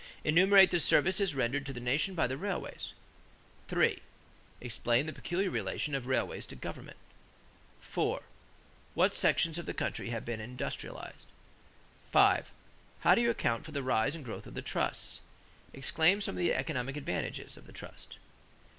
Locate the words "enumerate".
0.23-0.71